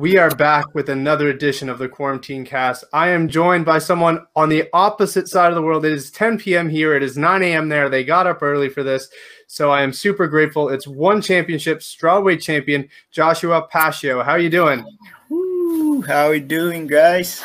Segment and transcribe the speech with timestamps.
[0.00, 2.84] We are back with another edition of the Quarantine Cast.
[2.90, 5.84] I am joined by someone on the opposite side of the world.
[5.84, 6.70] It is 10 p.m.
[6.70, 6.96] here.
[6.96, 7.68] It is 9 a.m.
[7.68, 7.90] there.
[7.90, 9.10] They got up early for this.
[9.46, 10.70] So I am super grateful.
[10.70, 14.22] It's one championship, strawweight champion, Joshua Pacio.
[14.22, 14.86] How are you doing?
[15.28, 17.44] Woo, how are we doing, guys?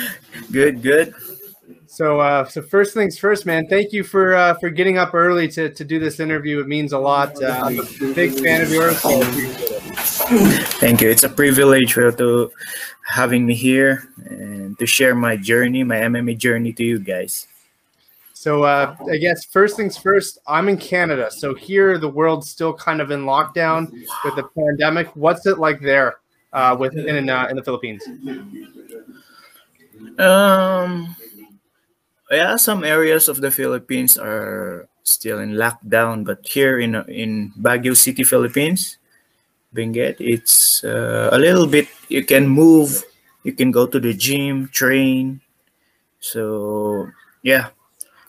[0.52, 1.14] good, good.
[1.86, 3.66] So, uh, so first things first, man.
[3.66, 6.60] Thank you for uh, for getting up early to, to do this interview.
[6.60, 7.42] It means a lot.
[7.42, 9.00] Uh, I'm a big fan of yours.
[10.80, 11.10] Thank you.
[11.10, 12.50] It's a privilege to
[13.06, 17.46] having me here and to share my journey, my MMA journey to you guys.
[18.32, 20.38] So, uh, I guess first things first.
[20.46, 23.92] I'm in Canada, so here the world's still kind of in lockdown
[24.24, 25.14] with the pandemic.
[25.14, 26.16] What's it like there
[26.52, 28.04] uh, with in uh, in the Philippines?
[30.18, 31.16] Um
[32.30, 37.96] yeah, some areas of the Philippines are still in lockdown, but here in in Baguio
[37.96, 38.98] City, Philippines,
[39.74, 41.88] Benguet, it's uh, a little bit.
[42.08, 43.04] You can move,
[43.42, 45.40] you can go to the gym, train.
[46.20, 47.08] So
[47.42, 47.68] yeah,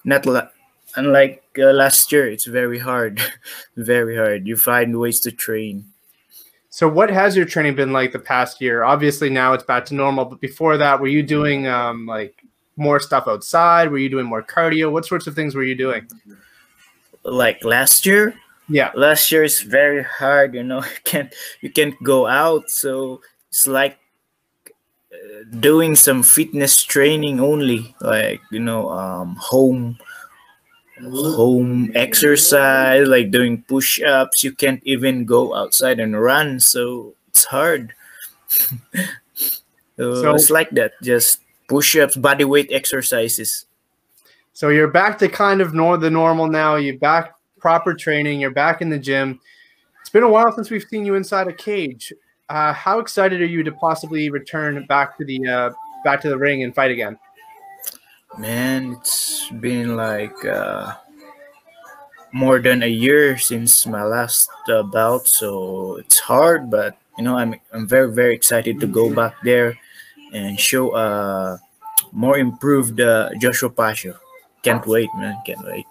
[0.03, 0.49] not la-
[0.95, 2.27] unlike uh, last year.
[2.27, 3.21] It's very hard,
[3.77, 4.47] very hard.
[4.47, 5.85] You find ways to train.
[6.69, 8.83] So, what has your training been like the past year?
[8.83, 12.43] Obviously, now it's back to normal, but before that, were you doing um, like
[12.75, 13.89] more stuff outside?
[13.89, 14.91] Were you doing more cardio?
[14.91, 16.07] What sorts of things were you doing?
[17.23, 18.35] Like last year?
[18.67, 18.91] Yeah.
[18.95, 20.81] Last year is very hard, you know.
[20.85, 23.97] You can't you can't go out, so it's like
[25.13, 29.97] uh, doing some fitness training only, like, you know, um home
[31.01, 34.43] home exercise, like doing push-ups.
[34.43, 37.93] You can't even go outside and run, so it's hard.
[38.47, 38.71] so,
[39.97, 40.93] so it's like that.
[41.03, 43.65] Just push-ups, body weight exercises.
[44.53, 46.75] So you're back to kind of nor- the normal now.
[46.77, 47.34] You're back
[47.65, 48.39] proper training.
[48.39, 49.39] You're back in the gym.
[49.99, 52.13] It's been a while since we've seen you inside a cage.
[52.47, 55.71] Uh, how excited are you to possibly return back to the uh,
[56.03, 57.17] back to the ring and fight again?
[58.37, 60.93] Man, it's been like uh,
[62.31, 66.69] more than a year since my last uh, bout, so it's hard.
[66.69, 69.73] But you know, I'm I'm very very excited to go back there
[70.33, 71.59] and show a
[72.11, 74.13] more improved uh, Joshua Pacio.
[74.61, 75.41] Can't wait, man.
[75.47, 75.87] Can't wait.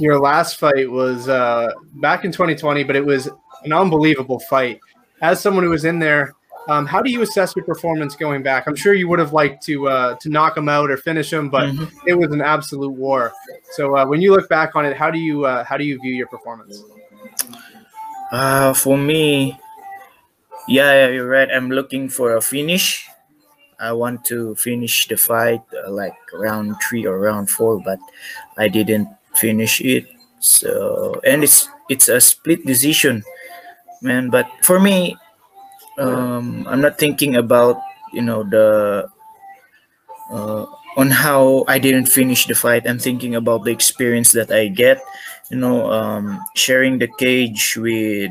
[0.00, 3.28] Your last fight was uh, back in 2020, but it was
[3.64, 4.80] an unbelievable fight.
[5.20, 6.32] As someone who was in there,
[6.68, 8.66] um, how do you assess your performance going back?
[8.66, 11.50] I'm sure you would have liked to uh, to knock him out or finish him,
[11.50, 12.08] but mm-hmm.
[12.08, 13.32] it was an absolute war.
[13.72, 16.00] So uh, when you look back on it, how do you uh, how do you
[16.00, 16.82] view your performance?
[18.32, 19.58] Uh, for me,
[20.68, 21.48] yeah, you're right.
[21.50, 23.06] I'm looking for a finish.
[23.80, 27.98] I want to finish the fight uh, like round three or round four, but
[28.56, 30.06] I didn't finish it.
[30.40, 33.22] So and it's it's a split decision,
[34.02, 34.30] man.
[34.30, 35.16] But for me,
[35.98, 37.80] um, I'm not thinking about
[38.12, 39.08] you know the
[40.30, 42.86] uh, on how I didn't finish the fight.
[42.86, 45.00] I'm thinking about the experience that I get.
[45.50, 48.30] You know, um, sharing the cage with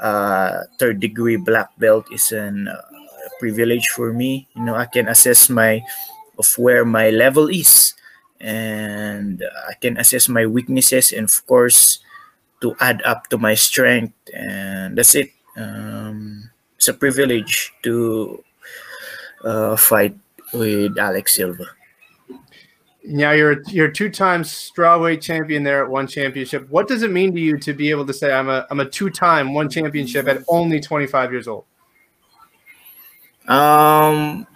[0.00, 2.80] uh, third degree black belt is an uh,
[3.38, 4.48] privilege for me.
[4.56, 5.82] You know, I can assess my
[6.38, 7.94] of where my level is,
[8.40, 11.98] and I can assess my weaknesses, and of course,
[12.60, 14.14] to add up to my strength.
[14.32, 15.30] And that's it.
[15.56, 18.42] Um, it's a privilege to
[19.44, 20.16] uh, fight
[20.52, 21.66] with Alex Silva.
[23.04, 26.68] Now you're you're two times strawweight champion there at one championship.
[26.68, 28.84] What does it mean to you to be able to say I'm a I'm a
[28.84, 31.64] two time one championship at only 25 years old?
[33.48, 34.46] Um,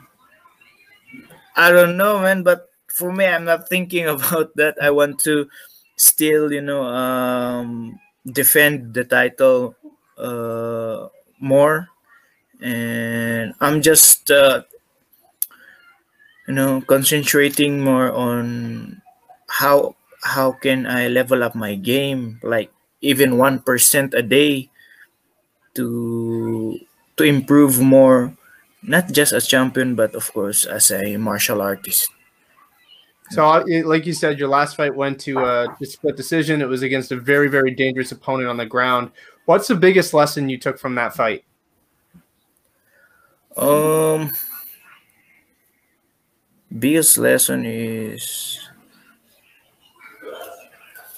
[1.56, 2.43] I don't know, man.
[2.43, 4.76] But for me, I'm not thinking about that.
[4.82, 5.48] I want to
[5.97, 9.76] still, you know, um, defend the title
[10.19, 11.08] uh,
[11.41, 11.88] more,
[12.60, 14.62] and I'm just, uh,
[16.46, 19.00] you know, concentrating more on
[19.49, 22.70] how how can I level up my game, like
[23.00, 24.70] even one percent a day,
[25.75, 26.78] to
[27.16, 28.34] to improve more
[28.82, 32.08] not just as champion, but of course as a martial artist.
[33.32, 36.61] So, uh, like you said, your last fight went to uh, a split decision.
[36.61, 39.11] It was against a very, very dangerous opponent on the ground.
[39.46, 41.44] What's the biggest lesson you took from that fight?
[43.56, 44.31] Um,
[46.79, 48.61] biggest lesson is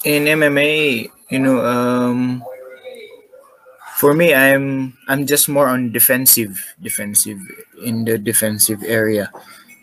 [0.05, 1.09] in MMA.
[1.29, 2.43] You know, um,
[3.95, 7.39] for me i'm i'm just more on defensive defensive
[7.85, 9.31] in the defensive area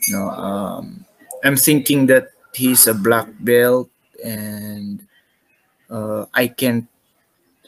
[0.02, 1.05] you know um,
[1.44, 3.90] i'm thinking that he's a black belt
[4.24, 5.06] and
[5.90, 6.88] uh, i can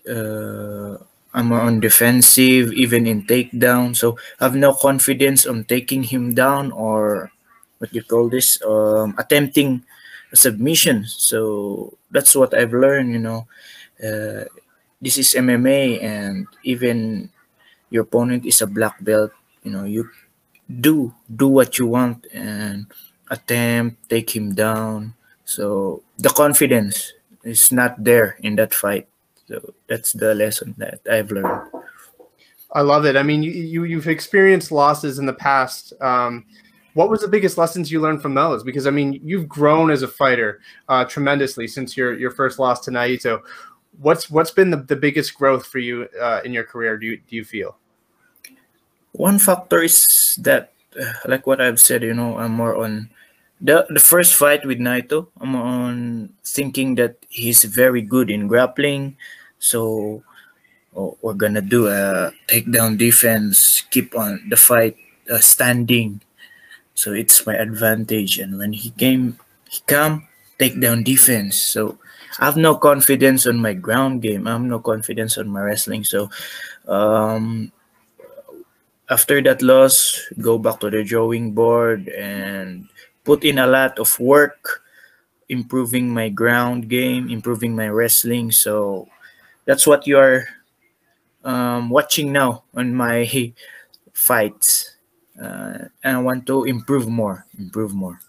[0.08, 0.96] uh,
[1.34, 3.96] I'm on defensive, even in takedown.
[3.96, 7.32] So I have no confidence on taking him down or
[7.78, 9.82] what you call this, um, attempting
[10.32, 11.04] submission.
[11.06, 13.12] So that's what I've learned.
[13.12, 13.40] You know,
[13.98, 14.46] uh,
[15.02, 17.30] this is MMA, and even
[17.90, 19.32] your opponent is a black belt.
[19.64, 20.08] You know, you
[20.70, 22.86] do do what you want and
[23.30, 25.14] attempt take him down.
[25.44, 27.12] So the confidence
[27.42, 29.08] is not there in that fight.
[29.46, 31.70] So that's the lesson that I've learned.
[32.72, 33.16] I love it.
[33.16, 35.92] I mean, you, you you've experienced losses in the past.
[36.00, 36.44] Um,
[36.94, 38.64] what was the biggest lessons you learned from those?
[38.64, 42.80] Because I mean, you've grown as a fighter uh, tremendously since your your first loss
[42.80, 43.42] to Naito.
[44.00, 46.96] What's what's been the, the biggest growth for you uh, in your career?
[46.96, 47.76] Do you do you feel?
[49.12, 50.72] One factor is that,
[51.26, 53.11] like what I've said, you know, I'm more on
[53.61, 55.29] the the first fight with Naito.
[55.41, 59.17] I'm on thinking that he's very good in grappling,
[59.58, 60.23] so
[60.96, 64.96] oh, we're gonna do a takedown defense, keep on the fight
[65.31, 66.20] uh, standing.
[66.94, 68.38] So it's my advantage.
[68.38, 69.38] And when he came,
[69.69, 71.58] he come takedown defense.
[71.58, 71.99] So
[72.38, 74.46] I have no confidence on my ground game.
[74.46, 76.05] I have no confidence on my wrestling.
[76.05, 76.31] So
[76.87, 77.73] um,
[79.10, 82.88] after that loss, go back to the drawing board and
[83.24, 84.82] put in a lot of work
[85.48, 88.50] improving my ground game, improving my wrestling.
[88.50, 89.08] So
[89.64, 90.46] that's what you are
[91.44, 93.52] um, watching now on my
[94.12, 94.96] fights.
[95.40, 98.20] Uh, and I want to improve more, improve more.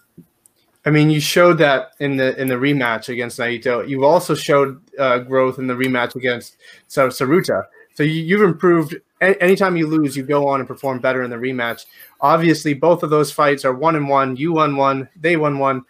[0.84, 3.88] I mean, you showed that in the in the rematch against Naito.
[3.88, 6.56] You've also showed uh, growth in the rematch against
[6.88, 7.64] Saruta.
[7.94, 8.94] So you, have improved.
[9.20, 11.86] Anytime you lose, you go on and perform better in the rematch.
[12.20, 14.36] Obviously, both of those fights are one and one.
[14.36, 15.08] You won one.
[15.16, 15.84] They won one.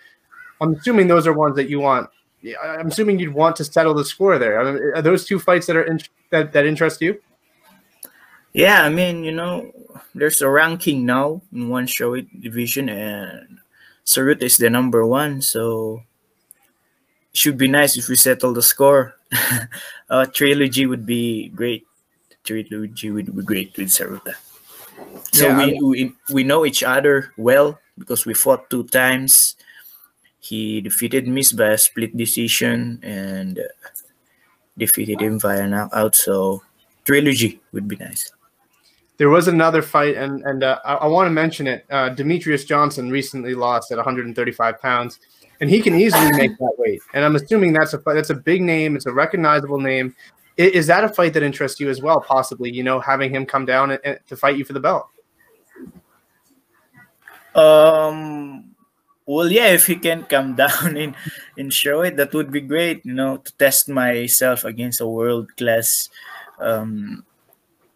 [0.60, 2.08] I'm assuming those are ones that you want.
[2.62, 4.60] I'm assuming you'd want to settle the score there.
[4.60, 6.00] I mean, are those two fights that are in,
[6.30, 7.20] that that interest you?
[8.52, 9.72] Yeah, I mean, you know,
[10.14, 13.58] there's a ranking now in one show division, and
[14.04, 15.42] Saruta is the number one.
[15.42, 16.02] So
[17.32, 19.14] should be nice if we settle the score.
[19.32, 19.68] a
[20.10, 21.85] uh, trilogy would be great.
[22.46, 24.34] Trilogy would be great with Saruta.
[25.32, 29.56] So yeah, we, we we know each other well because we fought two times.
[30.40, 33.60] He defeated Miz by a split decision and
[34.78, 36.14] defeated him via knockout.
[36.14, 36.62] So
[37.04, 38.30] trilogy would be nice.
[39.18, 41.84] There was another fight, and and uh, I, I want to mention it.
[41.90, 45.18] Uh, Demetrious Johnson recently lost at 135 pounds,
[45.60, 47.00] and he can easily make that weight.
[47.14, 48.94] And I'm assuming that's a that's a big name.
[48.94, 50.14] It's a recognizable name.
[50.56, 52.20] Is, that a fight that interests you as well?
[52.20, 55.08] Possibly, you know, having him come down and, and to fight you for the belt.
[57.54, 58.76] Um.
[59.28, 61.16] Well, yeah, if he can come down and,
[61.58, 65.54] and show it, that would be great, you know, to test myself against a world
[65.56, 66.08] class
[66.60, 67.24] um,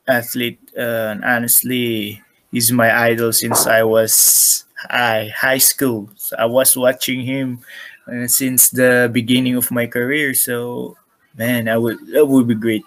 [0.09, 0.59] athlete.
[0.77, 2.21] Uh, and honestly,
[2.51, 6.11] he's my idol since I was high, high school.
[6.17, 7.61] So I was watching him
[8.11, 10.35] uh, since the beginning of my career.
[10.35, 10.97] So,
[11.41, 12.85] man, I would that would be great.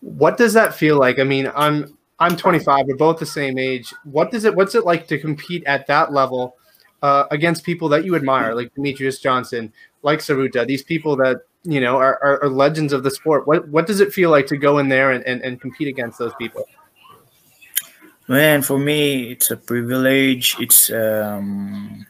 [0.00, 1.18] What does that feel like?
[1.18, 2.86] I mean, I'm I'm 25.
[2.86, 3.94] We're both the same age.
[4.04, 6.56] What does it What's it like to compete at that level
[7.02, 9.72] uh, against people that you admire, like Demetrious Johnson,
[10.02, 10.66] like Saruta?
[10.66, 14.00] These people that you know are, are, are, legends of the sport what what does
[14.00, 16.62] it feel like to go in there and, and, and compete against those people
[18.28, 22.04] man for me it's a privilege it's um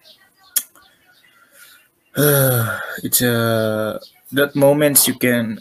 [2.16, 3.96] uh, it's uh
[4.34, 5.58] that moments you can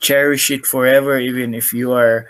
[0.00, 2.28] cherish it forever even if you are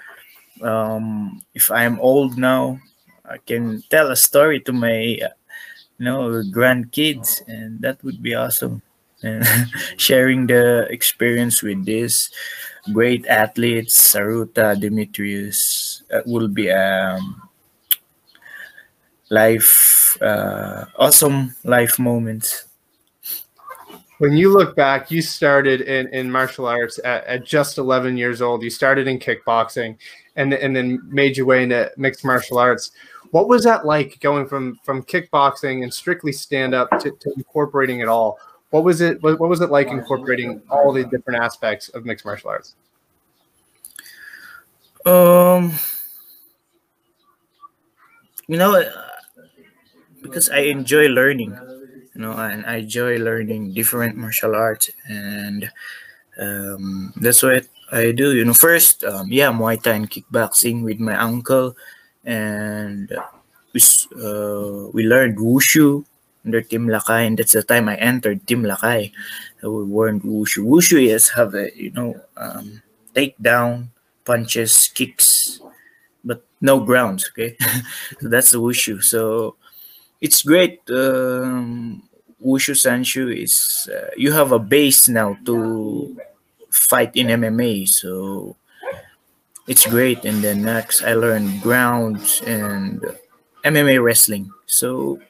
[0.62, 2.78] um if i'm old now
[3.26, 5.28] i can tell a story to my you
[5.98, 8.82] know grandkids and that would be awesome
[9.22, 9.44] and
[9.98, 12.30] sharing the experience with these
[12.92, 17.42] great athletes, Saruta, Demetrious, uh, will be um,
[19.30, 22.65] life, uh, awesome life moments.
[24.18, 28.40] When you look back, you started in, in martial arts at, at just 11 years
[28.40, 28.62] old.
[28.62, 29.98] You started in kickboxing
[30.36, 32.92] and, and then made your way into mixed martial arts.
[33.30, 38.00] What was that like going from, from kickboxing and strictly stand up to, to incorporating
[38.00, 38.38] it all?
[38.70, 39.22] What was it?
[39.22, 42.74] What, what was it like incorporating all the different aspects of mixed martial arts?
[45.04, 45.72] Um,
[48.48, 48.84] you know,
[50.20, 51.56] because I enjoy learning,
[52.16, 55.70] you know, and I enjoy learning different martial arts, and
[56.40, 58.34] um, that's what I do.
[58.34, 61.76] You know, first, um, yeah, Muay Thai and kickboxing with my uncle,
[62.24, 63.12] and
[63.74, 63.80] we
[64.16, 66.06] uh, we learned wushu
[66.46, 69.12] under Team Lakay, and that's the time I entered Team Lakay.
[69.60, 70.64] So we weren't wushu.
[70.64, 72.80] Wushu is have a you know um,
[73.14, 73.88] takedown
[74.24, 75.60] punches, kicks,
[76.24, 77.28] but no grounds.
[77.28, 77.58] Okay,
[78.20, 79.02] so that's the wushu.
[79.02, 79.56] So
[80.20, 80.80] it's great.
[80.90, 82.02] Um,
[82.44, 86.16] wushu sanshu is uh, you have a base now to
[86.70, 87.86] fight in MMA.
[87.86, 88.56] So
[89.66, 90.24] it's great.
[90.24, 93.00] And then next, I learned ground and
[93.64, 94.50] MMA wrestling.
[94.66, 95.20] So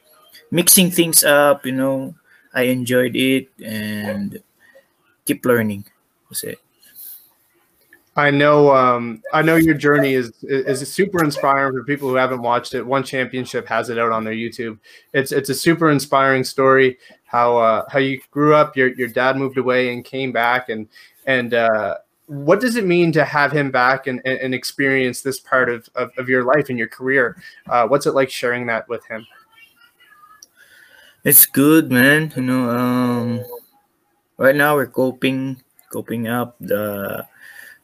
[0.51, 2.15] mixing things up, you know,
[2.53, 4.41] I enjoyed it and
[5.25, 5.85] keep learning.
[6.29, 6.59] That's it.
[8.17, 8.75] I know.
[8.75, 12.81] Um, I know your journey is is super inspiring for people who haven't watched it.
[12.81, 14.79] One Championship has it out on their YouTube.
[15.13, 16.97] It's it's a super inspiring story.
[17.25, 18.75] How uh, how you grew up.
[18.75, 20.87] Your your dad moved away and came back, and
[21.27, 25.39] and uh, what does it mean to have him back and, and, and experience this
[25.39, 27.41] part of, of, of, your life and your career?
[27.69, 29.25] Uh, what's it like sharing that with him?
[31.23, 32.33] It's good, man.
[32.35, 33.45] You know, um,
[34.35, 37.25] right now we're coping, coping up the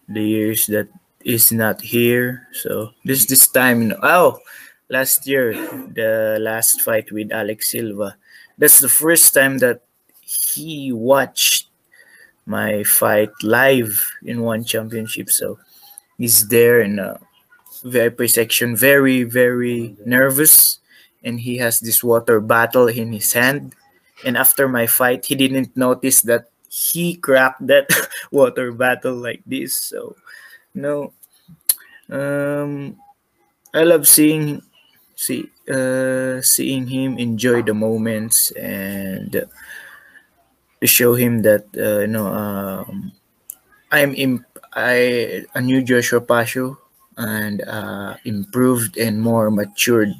[0.07, 0.88] the years that
[1.24, 2.48] is not here.
[2.53, 4.39] So this this time, oh,
[4.89, 5.53] last year
[5.93, 8.15] the last fight with Alex Silva.
[8.57, 9.81] That's the first time that
[10.22, 11.67] he watched
[12.45, 15.29] my fight live in one championship.
[15.29, 15.60] So
[16.17, 17.19] he's there in a
[17.83, 20.79] VIP section, very, very nervous.
[21.24, 23.75] And he has this water bottle in his hand.
[24.25, 27.89] And after my fight, he didn't notice that he cracked that
[28.32, 29.77] water battle like this.
[29.77, 30.15] So,
[30.75, 31.13] know,
[32.10, 32.98] um,
[33.74, 34.62] I love seeing
[35.15, 39.46] see uh, seeing him enjoy the moments and
[40.82, 43.12] to show him that uh, you know um,
[43.92, 46.80] I'm imp- I a new Joshua Pacio
[47.18, 50.13] and uh, improved and more matured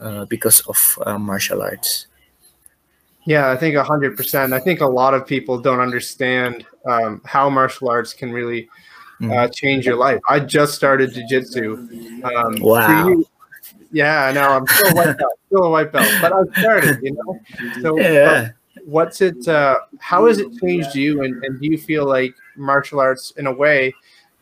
[0.00, 2.06] uh, because of uh, martial arts.
[3.24, 4.52] Yeah, I think hundred percent.
[4.52, 8.68] I think a lot of people don't understand um, how martial arts can really
[9.22, 9.54] uh, mm.
[9.54, 10.20] change your life.
[10.28, 12.24] I just started jujitsu.
[12.24, 13.08] Um, wow.
[13.08, 13.26] You,
[13.92, 14.48] yeah, I know.
[14.48, 16.98] I'm still a white belt, still a white belt, but I started.
[17.02, 17.40] You know,
[17.82, 18.32] so yeah.
[18.32, 22.34] Um, what's it uh, how has it changed you and, and do you feel like
[22.56, 23.92] martial arts in a way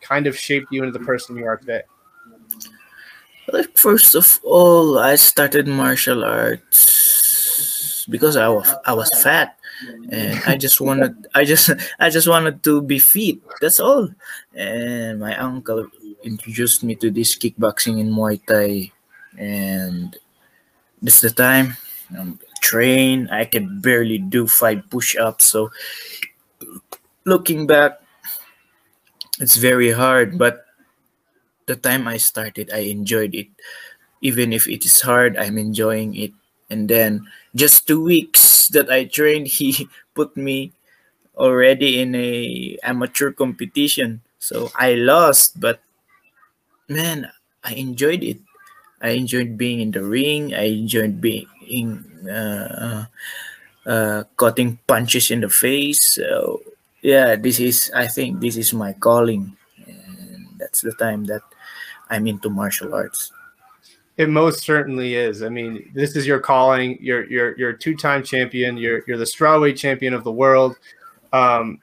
[0.01, 1.81] kind of shaped you into the person you are today
[3.51, 7.28] like first of all i started martial arts
[8.09, 9.57] because i was i was fat
[10.11, 14.09] and i just wanted i just i just wanted to be fit that's all
[14.55, 15.87] and my uncle
[16.23, 18.91] introduced me to this kickboxing in muay thai
[19.37, 20.17] and
[21.01, 21.77] this the time
[22.17, 23.27] um, train.
[23.31, 25.49] I can barely do five push-ups.
[25.49, 25.71] So
[27.25, 28.01] looking back,
[29.39, 30.37] it's very hard.
[30.37, 30.65] But
[31.65, 33.47] the time I started, I enjoyed it.
[34.21, 36.33] Even if it is hard, I'm enjoying it.
[36.69, 40.73] And then just two weeks that I trained, he put me
[41.37, 44.21] already in a amateur competition.
[44.39, 45.81] So I lost, but
[46.87, 47.29] man,
[47.63, 48.39] I enjoyed it.
[49.01, 50.53] I enjoyed being in the ring.
[50.53, 51.95] I enjoyed being
[52.29, 53.05] uh,
[53.85, 56.15] uh, cutting punches in the face.
[56.15, 56.61] So
[57.01, 59.57] yeah, this is I think this is my calling,
[59.87, 61.41] and that's the time that
[62.09, 63.31] I'm into martial arts.
[64.19, 65.41] It most certainly is.
[65.43, 66.97] I mean, this is your calling.
[66.99, 68.75] You're you're you're a two-time champion.
[68.75, 70.77] You're you're the strawweight champion of the world.
[71.31, 71.79] Um,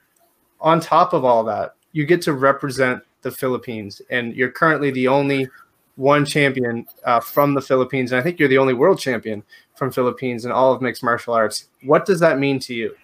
[0.61, 5.07] on top of all that, you get to represent the Philippines, and you're currently the
[5.07, 5.49] only
[5.95, 9.41] one champion uh, from the Philippines, and I think you're the only world champion
[9.73, 11.69] from Philippines in all of mixed martial arts.
[11.81, 12.95] What does that mean to you?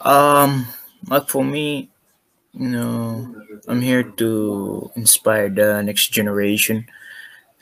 [0.00, 0.66] Um,
[1.06, 1.90] like for me,
[2.54, 3.34] you know,
[3.68, 6.86] I'm here to inspire the next generation.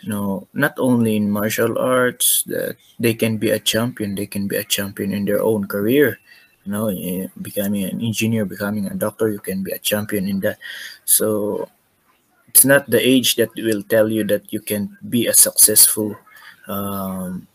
[0.02, 4.48] You know, not only in martial arts that they can be a champion, they can
[4.48, 6.18] be a champion in their own career.
[6.64, 10.40] You know, eh, becoming an engineer, becoming a doctor, you can be a champion in
[10.40, 10.58] that.
[11.04, 11.68] So
[12.48, 16.16] it's not the age that will tell you that you can be a successful
[16.66, 17.46] um,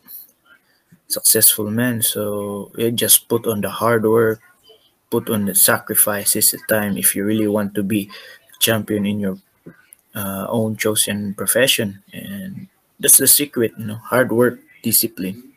[1.07, 4.41] successful man so just put on the hard work
[5.11, 8.09] put on the sacrifices the time if you really want to be
[8.59, 9.37] champion in your
[10.15, 12.67] uh, own chosen profession and
[12.99, 15.51] that's the secret you know hard work discipline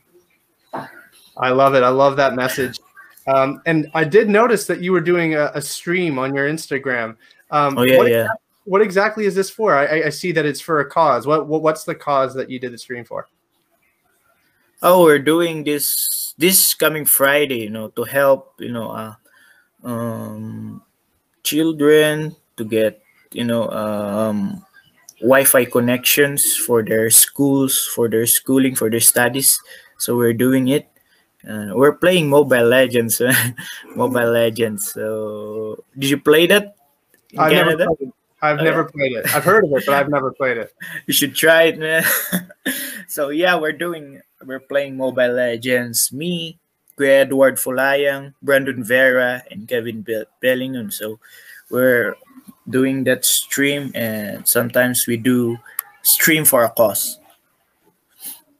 [1.38, 2.80] i love it i love that message
[3.28, 7.16] um, and i did notice that you were doing a, a stream on your instagram
[7.50, 8.28] um, oh yeah yeah
[8.68, 9.74] what exactly is this for?
[9.74, 11.26] I, I see that it's for a cause.
[11.26, 13.26] What, what what's the cause that you did the stream for?
[14.82, 19.14] Oh, we're doing this this coming Friday, you know, to help, you know, uh,
[19.82, 20.82] um,
[21.42, 23.00] children to get,
[23.32, 24.64] you know, um,
[25.20, 29.58] Wi-Fi connections for their schools, for their schooling, for their studies.
[29.98, 30.88] So we're doing it.
[31.48, 33.20] Uh, we're playing Mobile Legends,
[33.96, 34.92] Mobile Legends.
[34.92, 36.76] So did you play that?
[37.32, 37.86] in I've never Canada?
[37.86, 38.14] played it.
[38.40, 38.92] I've Oh, never yeah.
[38.94, 39.34] played it.
[39.34, 40.72] I've heard of it, but I've never played it.
[41.06, 42.04] You should try it, man.
[43.08, 46.12] so yeah, we're doing we're playing Mobile Legends.
[46.12, 46.58] Me,
[46.96, 50.92] Kuya Edward Folayang, Brandon Vera, and Kevin Be- Belingon.
[50.92, 51.18] So
[51.70, 52.14] we're
[52.68, 55.58] doing that stream, and sometimes we do
[56.02, 57.18] stream for a cause.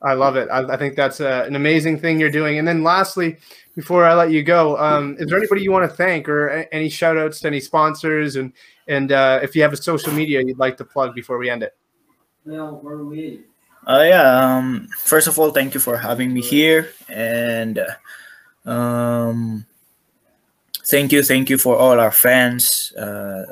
[0.02, 0.48] I love it.
[0.50, 2.58] I, I think that's uh, an amazing thing you're doing.
[2.58, 3.36] And then lastly,
[3.74, 6.74] before I let you go, um, is there anybody you want to thank or a-
[6.74, 8.52] any shout outs to any sponsors and
[8.86, 11.62] and uh, if you have a social media you'd like to plug before we end
[11.62, 11.76] it?
[13.86, 14.56] Uh, yeah.
[14.56, 17.78] Um, first of all, thank you for having me here, and
[18.66, 19.66] uh, um,
[20.86, 23.44] thank you, thank you for all our fans, uh,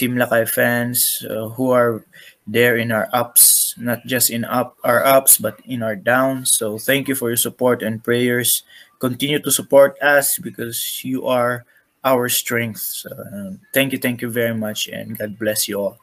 [0.00, 2.04] Team Lakay fans uh, who are
[2.46, 6.56] there in our ups, not just in up our ups, but in our downs.
[6.56, 8.64] So thank you for your support and prayers.
[8.98, 11.64] Continue to support us because you are
[12.04, 13.04] our strength.
[13.12, 15.98] Um, thank you, thank you very much, and God bless you all.